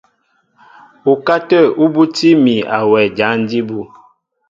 Ukátə̂ 1.11 1.63
ú 1.83 1.85
bútí 1.93 2.29
mi 2.43 2.55
a 2.77 2.79
wɛ 2.91 3.01
jǎn 3.17 3.37
jí 3.49 3.59
bú. 3.67 3.79